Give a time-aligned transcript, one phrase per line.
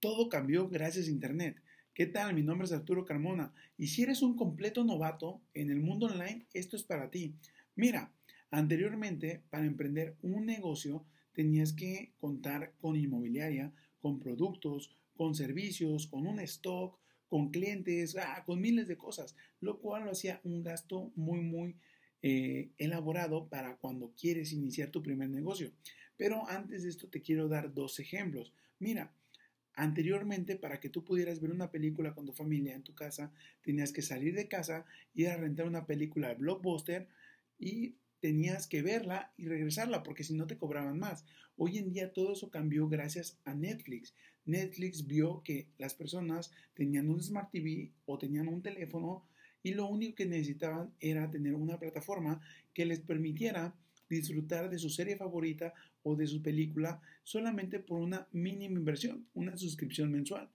[0.00, 1.60] Todo cambió gracias a Internet.
[1.92, 2.32] ¿Qué tal?
[2.32, 6.46] Mi nombre es Arturo Carmona y si eres un completo novato en el mundo online,
[6.54, 7.34] esto es para ti.
[7.74, 8.12] Mira,
[8.52, 16.28] anteriormente para emprender un negocio tenías que contar con inmobiliaria, con productos, con servicios, con
[16.28, 16.96] un stock,
[17.26, 21.74] con clientes, ah, con miles de cosas, lo cual lo hacía un gasto muy, muy
[22.22, 25.72] eh, elaborado para cuando quieres iniciar tu primer negocio.
[26.16, 28.52] Pero antes de esto te quiero dar dos ejemplos.
[28.78, 29.12] Mira,
[29.78, 33.32] Anteriormente, para que tú pudieras ver una película con tu familia en tu casa,
[33.62, 37.06] tenías que salir de casa, ir a rentar una película de blockbuster
[37.60, 41.24] y tenías que verla y regresarla porque si no te cobraban más.
[41.56, 44.16] Hoy en día todo eso cambió gracias a Netflix.
[44.46, 49.28] Netflix vio que las personas tenían un Smart TV o tenían un teléfono
[49.62, 52.40] y lo único que necesitaban era tener una plataforma
[52.74, 53.76] que les permitiera
[54.08, 55.72] disfrutar de su serie favorita
[56.08, 60.48] o de su película solamente por una mínima inversión, una suscripción mensual.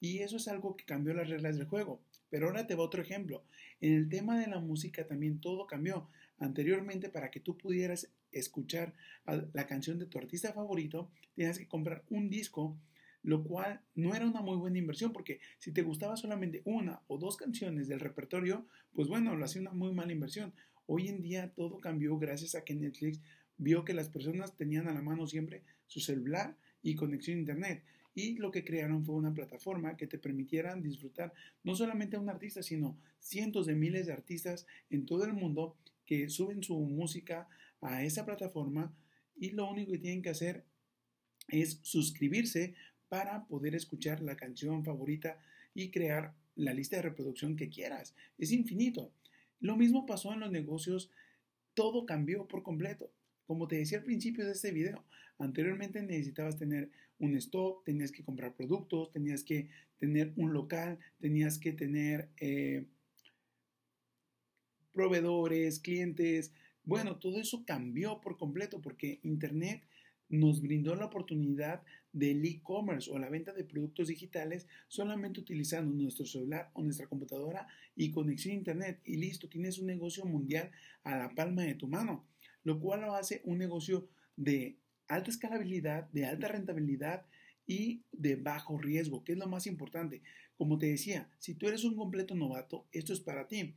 [0.00, 2.00] Y eso es algo que cambió las reglas del juego.
[2.30, 3.44] Pero ahora te va otro ejemplo.
[3.80, 6.08] En el tema de la música también todo cambió.
[6.38, 8.94] Anteriormente, para que tú pudieras escuchar
[9.52, 12.78] la canción de tu artista favorito, tenías que comprar un disco,
[13.22, 17.18] lo cual no era una muy buena inversión, porque si te gustaba solamente una o
[17.18, 20.54] dos canciones del repertorio, pues bueno, lo hacía una muy mala inversión.
[20.86, 23.20] Hoy en día todo cambió gracias a que Netflix
[23.60, 27.84] vio que las personas tenían a la mano siempre su celular y conexión a Internet.
[28.14, 32.30] Y lo que crearon fue una plataforma que te permitieran disfrutar no solamente a un
[32.30, 37.48] artista, sino cientos de miles de artistas en todo el mundo que suben su música
[37.82, 38.92] a esa plataforma
[39.36, 40.64] y lo único que tienen que hacer
[41.48, 42.74] es suscribirse
[43.08, 45.38] para poder escuchar la canción favorita
[45.74, 48.14] y crear la lista de reproducción que quieras.
[48.38, 49.12] Es infinito.
[49.60, 51.10] Lo mismo pasó en los negocios,
[51.74, 53.12] todo cambió por completo.
[53.50, 55.04] Como te decía al principio de este video,
[55.38, 61.58] anteriormente necesitabas tener un stock, tenías que comprar productos, tenías que tener un local, tenías
[61.58, 62.84] que tener eh,
[64.92, 66.52] proveedores, clientes.
[66.84, 69.82] Bueno, todo eso cambió por completo porque Internet
[70.28, 71.82] nos brindó la oportunidad
[72.12, 77.66] del e-commerce o la venta de productos digitales solamente utilizando nuestro celular o nuestra computadora
[77.96, 79.00] y conexión a Internet.
[79.04, 80.70] Y listo, tienes un negocio mundial
[81.02, 82.28] a la palma de tu mano,
[82.64, 84.76] lo cual lo hace un negocio de
[85.08, 87.26] alta escalabilidad, de alta rentabilidad
[87.66, 90.22] y de bajo riesgo, que es lo más importante.
[90.56, 93.74] Como te decía, si tú eres un completo novato, esto es para ti.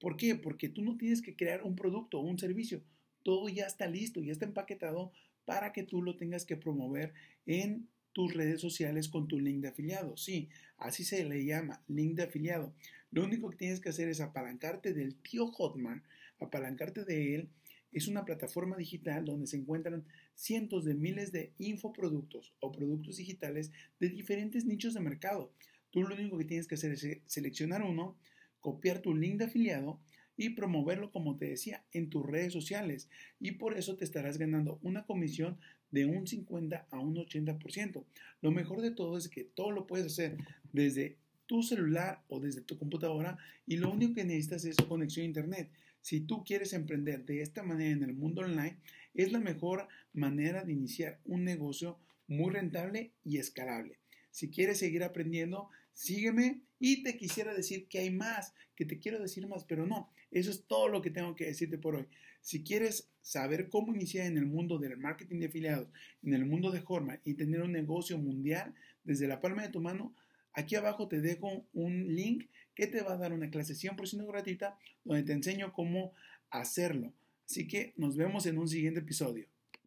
[0.00, 0.34] ¿Por qué?
[0.34, 2.82] Porque tú no tienes que crear un producto o un servicio.
[3.22, 5.12] Todo ya está listo, ya está empaquetado
[5.44, 7.14] para que tú lo tengas que promover
[7.46, 10.16] en tus redes sociales con tu link de afiliado.
[10.16, 12.74] Sí, así se le llama, link de afiliado.
[13.10, 16.04] Lo único que tienes que hacer es apalancarte del tío Hotmart,
[16.40, 17.48] apalancarte de él.
[17.92, 20.04] Es una plataforma digital donde se encuentran
[20.34, 25.52] cientos de miles de infoproductos o productos digitales de diferentes nichos de mercado.
[25.90, 28.16] Tú lo único que tienes que hacer es seleccionar uno,
[28.60, 30.00] copiar tu link de afiliado
[30.36, 33.08] y promoverlo, como te decía, en tus redes sociales.
[33.40, 35.58] Y por eso te estarás ganando una comisión
[35.90, 38.04] de un 50 a un 80%.
[38.42, 40.36] Lo mejor de todo es que todo lo puedes hacer
[40.72, 41.16] desde
[41.48, 43.36] tu celular o desde tu computadora
[43.66, 45.70] y lo único que necesitas es conexión a Internet.
[46.02, 48.76] Si tú quieres emprender de esta manera en el mundo online,
[49.14, 51.98] es la mejor manera de iniciar un negocio
[52.28, 53.98] muy rentable y escalable.
[54.30, 59.18] Si quieres seguir aprendiendo, sígueme y te quisiera decir que hay más, que te quiero
[59.18, 62.06] decir más, pero no, eso es todo lo que tengo que decirte por hoy.
[62.42, 65.88] Si quieres saber cómo iniciar en el mundo del marketing de afiliados,
[66.22, 69.80] en el mundo de Horma y tener un negocio mundial desde la palma de tu
[69.80, 70.14] mano,
[70.52, 74.78] aquí abajo te dejo un link que te va a dar una clase 100% gratuita
[75.04, 76.12] donde te enseño cómo
[76.50, 77.12] hacerlo.
[77.48, 79.46] Así que nos vemos en un siguiente episodio.